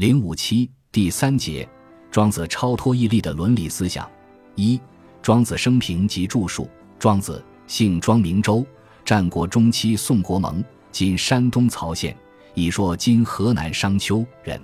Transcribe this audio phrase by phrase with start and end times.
[0.00, 1.68] 零五七第三节，
[2.10, 4.10] 庄子超脱毅力的伦理思想。
[4.54, 4.80] 一、
[5.20, 6.66] 庄子生平及著述。
[6.98, 8.64] 庄子，姓庄，名周，
[9.04, 12.16] 战国中期宋国蒙（今山东曹县），
[12.56, 14.58] 一说今河南商丘人。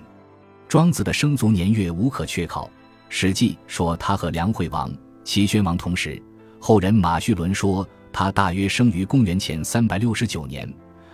[0.67, 2.65] 庄子的生卒年月无可确考，
[3.11, 4.91] 《史记》说他和梁惠王、
[5.23, 6.19] 齐宣王同时，
[6.59, 10.67] 后人马叙伦说他大约生于公元前三百六十九年，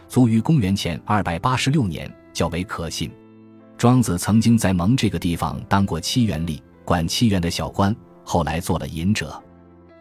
[0.07, 3.11] 卒于公元前二百八十六年，较为可信。
[3.83, 7.93] 庄子曾经在蒙这个地方当过七元吏，管七元的小官，
[8.23, 9.43] 后来做了隐者。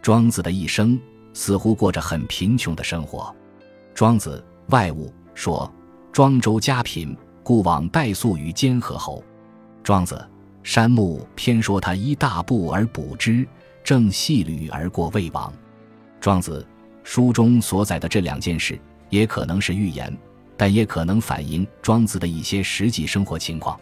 [0.03, 1.01] 庄子的一生
[1.33, 3.35] 似乎过着很贫穷的生活。
[3.95, 5.67] 庄子外物说
[6.13, 9.23] ：“庄周家贫，故往代粟于监河侯。”
[9.81, 10.29] 庄子
[10.61, 13.47] 山木偏说他依大布而补之，
[13.83, 15.51] 正细履而过魏王。
[16.19, 16.63] 庄子
[17.03, 20.15] 书中所载的这两件事，也可能是预言。
[20.61, 23.79] 但也可能反映庄子的一些实际生活情况。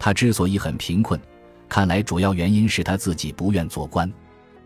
[0.00, 1.20] 他之所以很贫困，
[1.68, 4.08] 看来主要原因是他自己不愿做官。《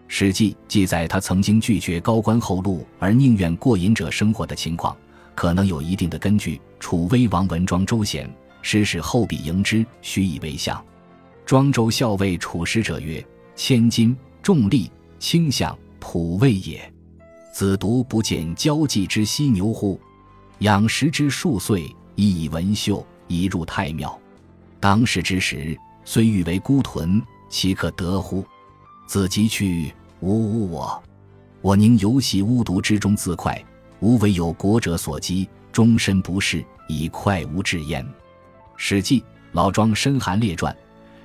[0.08, 4.96] 史记》记载他曾经拒绝高官厚禄，而宁愿过隐者生活的情况，
[5.34, 6.58] 可能有一定的根据。
[6.80, 8.26] 楚威王闻庄周贤，
[8.62, 10.82] 使使后必迎之，许以为相。
[11.44, 13.22] 庄周校尉楚使者曰
[13.54, 16.90] ：“千金重利，轻相普位也。
[17.52, 20.00] 子独不见交际之犀牛乎？”
[20.62, 24.16] 养食之数岁，亦以文秀，以入太庙。
[24.78, 28.44] 当世之时，虽欲为孤豚，岂可得乎？
[29.08, 31.02] 子即去，吾无我。
[31.62, 33.60] 我宁游戏巫毒之中自快，
[33.98, 38.04] 吾为有国者所击，终身不仕，以快无至焉。
[38.76, 40.72] 《史记·老庄申韩列传》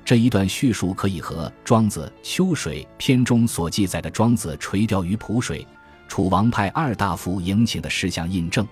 [0.03, 5.63] 这一段叙述，可以和《庄子·秋水》篇中所记载的庄子垂钓于濮水，
[6.07, 8.67] 楚王派二大夫迎请的事项印证。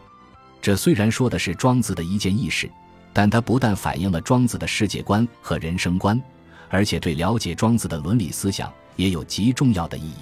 [0.65, 2.67] 这虽然说的是庄子的一件轶事，
[3.13, 6.19] 但它不但反映了庄子的世界观和人生观，
[6.69, 10.15] 而且对了解庄子的伦理思想也有极重要的意义。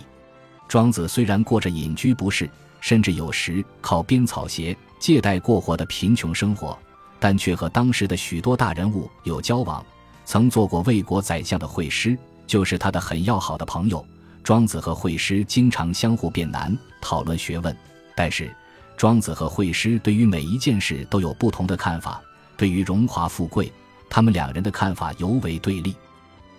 [0.67, 2.49] 庄子虽然过着隐居不仕，
[2.81, 6.77] 甚至有时靠编草鞋借贷过活的贫穷生活，
[7.21, 9.81] 但却和当时的许多大人物有交往。
[10.25, 14.05] 曾做过魏国宰相的惠施，就是他的很要好的朋友。
[14.43, 17.73] 庄子和惠施经常相互辩难，讨论学问，
[18.13, 18.53] 但是。
[18.95, 22.21] 庄子和惠施对于每一件事都有不同的看法。
[22.55, 23.71] 对于荣华富贵，
[24.09, 25.95] 他们两人的看法尤为对立。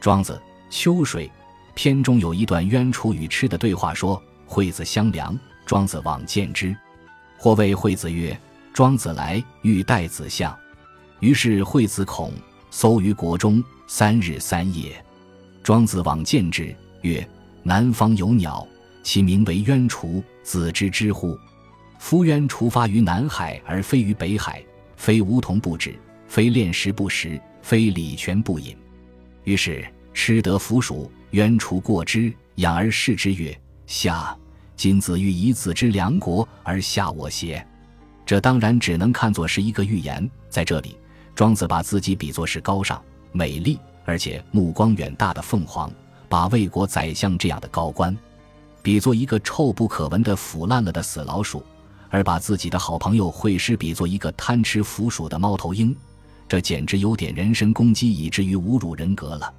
[0.00, 0.41] 庄子
[0.77, 1.27] 《秋水》
[1.75, 6.77] 篇中有一段渊楚与蚩的对话，说：“惠子相良，庄子往见之。
[7.39, 8.39] 或谓惠子曰
[8.75, 10.55] ：‘庄子来，欲待子相。’
[11.21, 12.33] 于是惠子恐，
[12.71, 15.03] 搜于国中三日三夜。
[15.62, 17.27] 庄子往见之，曰
[17.62, 18.66] ：‘南方有鸟，
[19.03, 21.39] 其名为渊雏，子之之乎？’”
[22.04, 24.62] 夫渊出发于南海而飞于北海，
[24.94, 25.98] 非梧桐不止，
[26.28, 28.76] 非炼石不食，非礼泉不饮。
[29.44, 29.82] 于是
[30.12, 34.37] 吃得腐鼠，渊出过之，养而视之曰：“夏，
[34.76, 37.66] 今子欲以子之良国而下我邪？”
[38.26, 40.31] 这当然只能看作是一个寓言。
[40.50, 40.98] 在这里，
[41.34, 45.91] 庄子把自己比作是高尚、美丽而且目光远大的凤凰，
[46.28, 48.15] 把魏国宰相这样的高官，
[48.82, 51.65] 比作一个臭不可闻的腐烂了的死老鼠。
[52.15, 55.93] 而把自己的好朋友惠施比作一个贪吃腐鼠的猫头鹰，
[56.47, 59.53] 这简直有点人身攻击，以至于侮辱人格了。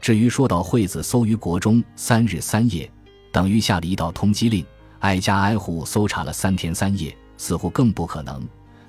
[0.00, 2.90] 至于说到惠子搜于国中三日三夜，
[3.30, 4.66] 等于下了一道通缉令，
[4.98, 8.42] 挨家挨户搜查了三天三夜，似乎更不可能。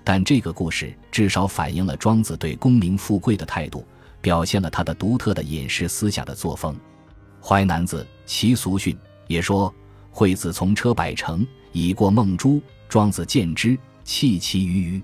[0.04, 3.86] 但这个故事至少反映了庄子对功名富贵的态度，
[4.22, 6.74] 表现了他的独特的饮食思想的作风。
[7.40, 8.96] 《淮南子·齐俗训》
[9.28, 9.72] 也说，
[10.10, 12.60] 惠子从车百乘，已过孟珠。
[12.94, 15.02] 庄子见之，弃其鱼鱼。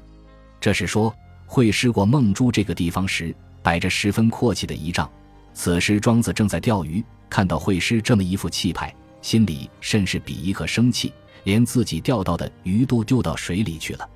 [0.62, 1.12] 这是说，
[1.48, 5.10] 会师过孟珠这个地方时，摆着十分阔气的仪仗。
[5.56, 11.12] 此时，庄子正在钓鱼，看到会师这么一副气派，心里甚是鄙夷和生气，
[11.46, 14.08] 连自己钓到的鱼都丢到水里去了。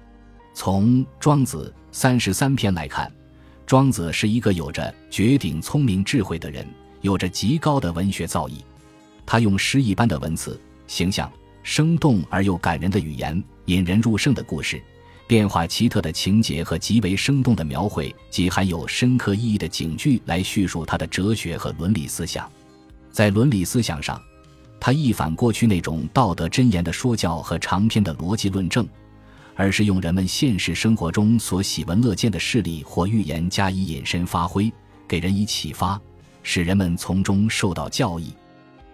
[0.54, 3.12] 从《庄子》三十三篇来看，
[3.66, 6.64] 庄子是一个有着绝顶聪明智慧的人，
[7.02, 8.58] 有着极高的文学造诣。
[9.26, 11.28] 他用诗一般的文字，形象
[11.64, 13.44] 生动而又感人的语言。
[13.66, 14.82] 引人入胜的故事，
[15.26, 22.50] 变化奇特的情节和极为生动的描绘，及含有深刻意义的警句来叙述他的哲学和伦理思想。
[23.10, 24.22] 在伦理思想上，
[24.80, 28.86] 他一反过去那种道德箴言的说教和长篇的逻辑论证，
[29.56, 34.70] 而是用人们现实生活中所喜闻乐见的事例或寓言加以引申发挥，
[35.08, 36.00] 给人以启发，
[36.42, 38.34] 使人们从中受到教益。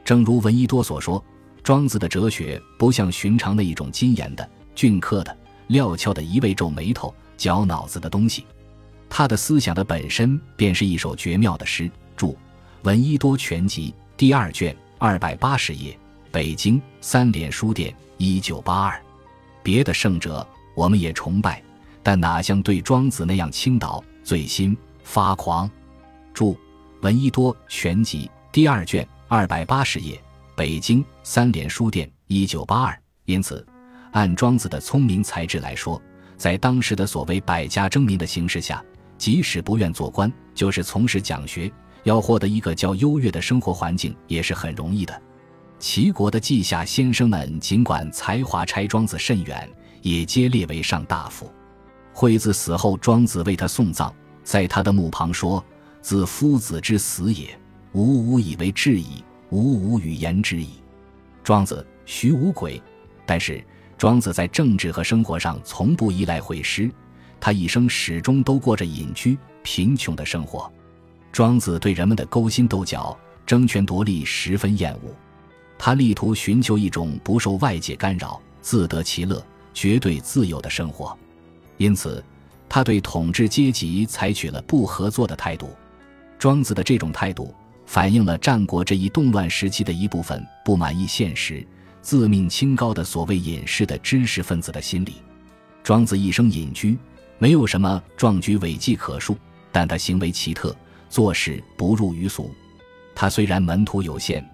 [0.05, 1.23] 正如闻一多所说，
[1.63, 4.47] 庄子的哲学不像寻常那一种金言的。
[4.79, 5.37] 俊刻的、
[5.67, 8.45] 料峭的，一味皱眉头、绞脑子的东西。
[9.09, 11.91] 他的思想的本身便是一首绝妙的诗。
[12.15, 12.31] 注
[12.83, 15.99] 《闻一多全集》第二卷二百八十页，
[16.31, 18.97] 北京三联书店一九八二。
[19.61, 20.47] 别的圣者
[20.77, 21.61] 我们也崇拜，
[22.01, 25.69] 但哪像对庄子那样倾倒、醉心、发狂？
[26.33, 26.53] 注
[27.01, 30.17] 《闻一多全集》第二卷二百八十页，
[30.55, 32.97] 北京三联书店一九八二。
[33.25, 33.67] 因此，
[34.11, 36.01] 按庄子的聪明才智来说，
[36.35, 38.83] 在当时的所谓百家争鸣的形势下，
[39.17, 41.71] 即使不愿做官，就是从事讲学，
[42.03, 45.21] 要获得一个较优越的生活环境也是很容易的。
[45.77, 49.69] 齐国的稷下先生们尽管才华差庄子甚远，
[50.01, 51.49] 也皆列为上大夫。
[52.11, 54.11] 惠子死后，庄子为他送葬，
[54.43, 55.63] 在他的墓旁说
[56.01, 57.57] ：“自夫子之死也，
[57.93, 60.81] 吾无以为至矣，吾无与言之矣。”
[61.43, 62.81] 庄子徐无鬼，
[63.25, 63.63] 但是
[63.99, 66.89] 庄子在政治和生活上从不依赖会师。
[67.37, 70.71] 他一生始终都过着隐居、贫穷的生活。
[71.33, 75.13] 庄子对人们的勾心斗角、争权夺利十分厌恶，
[75.77, 81.17] 他力图寻求一种不受外界干扰、自得其乐、绝对自由的生活。
[81.75, 82.23] 因此，
[82.69, 85.75] 他对统治阶级采取了不合作的态度。
[86.37, 87.53] 庄子的这种态度
[87.85, 91.65] 反映了战国这一动乱时期的一部分不满意现实、
[92.01, 95.15] 自命清高的所谓隐士的知识分子的心理。
[95.83, 96.97] 庄子一生隐居。
[97.41, 99.37] 没有什么壮举伟绩可述，
[99.71, 100.75] 但他行为奇特，
[101.09, 102.53] 做事不入于俗。
[103.15, 104.45] 他虽然门徒有限，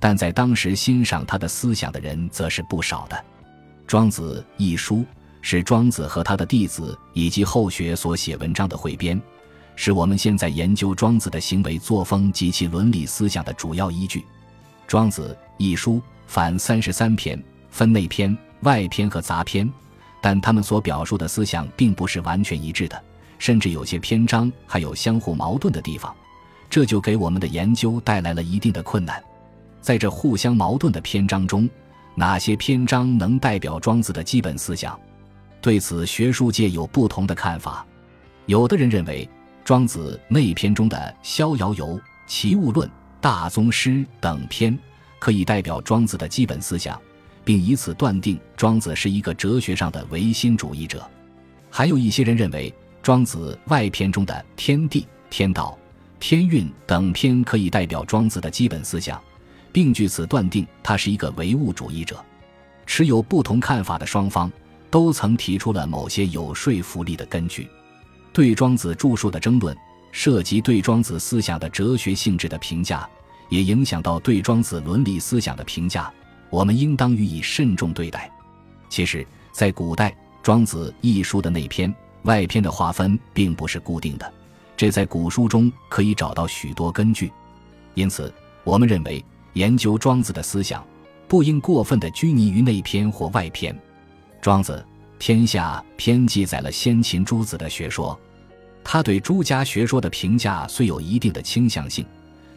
[0.00, 3.16] 但在当时欣赏他的思想的人则是不少的。
[3.86, 5.04] 《庄子》一书
[5.40, 9.22] 是庄子和他的弟子以及后学所写文章的汇编，
[9.76, 14.18] 是我们现在研究庄子的行为作风及其伦理思想的主要依据。
[14.88, 16.02] 《庄子》一书
[16.32, 17.38] 凡三十三篇，
[17.68, 19.70] 分内篇、外篇和杂篇。
[20.18, 22.98] 但他们所表述的思想并不是完全一致的，
[23.38, 26.10] 甚至有些篇章还有相互矛盾的地方，
[26.70, 29.22] 这就给我们的研究带来了一定的困难。
[29.82, 31.68] 在这互相矛盾的篇章中，
[32.14, 34.98] 哪些篇章能代表庄子的基本思想？
[35.60, 37.84] 对此，学术界有不同的看法。
[38.46, 39.28] 有的人认为，
[39.66, 41.88] 庄子内篇中的《逍遥游》
[42.26, 42.88] 《齐物论》
[43.20, 44.78] 《大宗师》等篇
[45.22, 47.00] 可以代表庄子的基本思想。
[47.44, 51.04] 并以此断定庄子是一个哲学上的唯心主义者。
[51.70, 52.72] 还有一些人认为，
[53.02, 55.76] 庄子外篇中的天地、天道、
[56.20, 59.20] 天运等篇可以代表庄子的基本思想，
[59.72, 62.24] 并据此断定他是一个唯物主义者。
[62.86, 64.48] 持有不同看法的双方
[64.88, 67.68] 都曾提出了某些有说服力的根据。
[68.32, 69.76] 对庄子著述的争论，
[70.12, 73.08] 涉及对庄子思想的哲学性质的评价，
[73.52, 76.10] 也影响到对庄子伦理思想的评价。
[76.48, 78.30] 我们应当予以慎重对待。
[78.88, 80.10] 其实，在古代，
[80.42, 84.32] 《庄子》一书的内篇、外篇的划分并不是固定的，
[84.74, 87.30] 这在古书中可以找到许多根据。
[87.92, 88.32] 因此，
[88.64, 89.22] 我们认为
[89.52, 90.82] 研究庄子的思想，
[91.28, 93.74] 不应过分的拘泥于内篇或外篇。
[94.40, 94.82] 《庄子·
[95.18, 98.18] 天下篇》记载了先秦诸子的学说，
[98.82, 102.04] 他对诸家学说的评价虽有一定的倾向性，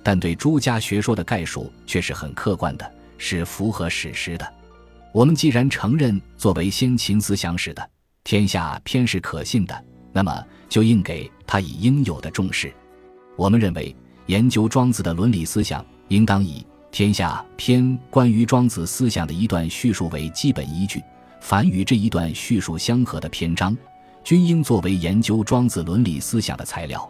[0.06, 2.90] 但对诸家学说的概述却是很客观的。
[3.18, 4.54] 是符合史实的。
[5.14, 7.82] 我们既然承认作为先秦思想史的
[8.26, 12.74] 《天下篇》是可信的，那么就应给他以应有的重视。
[13.38, 16.60] 我们认为，研究庄子的伦理思想，应当以
[16.92, 21.02] 《天下篇》关于庄子思想的一段叙述为基本依据。
[21.40, 23.78] 凡与这一段叙述相合的篇章，
[24.26, 27.10] 均应作为研究庄子伦理思想的材料。